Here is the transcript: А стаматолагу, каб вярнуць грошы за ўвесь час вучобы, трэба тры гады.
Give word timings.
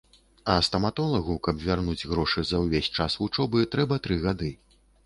А 0.53 0.55
стаматолагу, 0.67 1.35
каб 1.49 1.61
вярнуць 1.67 2.07
грошы 2.15 2.47
за 2.53 2.65
ўвесь 2.65 2.93
час 2.99 3.21
вучобы, 3.21 3.67
трэба 3.77 4.05
тры 4.07 4.21
гады. 4.27 4.55